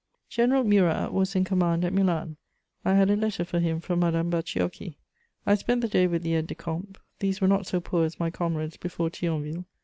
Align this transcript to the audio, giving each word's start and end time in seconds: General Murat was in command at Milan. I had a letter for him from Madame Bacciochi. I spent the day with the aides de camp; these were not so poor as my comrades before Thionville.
General 0.29 0.63
Murat 0.63 1.13
was 1.13 1.35
in 1.35 1.43
command 1.43 1.85
at 1.85 1.93
Milan. 1.93 2.35
I 2.83 2.95
had 2.95 3.11
a 3.11 3.15
letter 3.15 3.45
for 3.45 3.59
him 3.59 3.79
from 3.79 3.99
Madame 3.99 4.31
Bacciochi. 4.31 4.95
I 5.45 5.53
spent 5.53 5.81
the 5.81 5.87
day 5.87 6.07
with 6.07 6.23
the 6.23 6.33
aides 6.33 6.47
de 6.47 6.55
camp; 6.55 6.97
these 7.19 7.39
were 7.39 7.47
not 7.47 7.67
so 7.67 7.79
poor 7.79 8.03
as 8.03 8.19
my 8.19 8.31
comrades 8.31 8.77
before 8.77 9.11
Thionville. 9.11 9.65